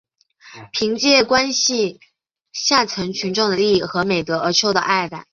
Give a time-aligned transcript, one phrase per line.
[0.71, 1.99] 凭借关心
[2.51, 5.27] 下层群众的利益和美德而受到爱戴。